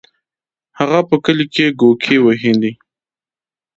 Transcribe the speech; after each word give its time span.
هغه 0.79 0.99
په 1.09 1.15
کلي 1.23 1.45
کې 1.53 1.65
کوکې 1.79 2.17
وهلې. 2.25 2.71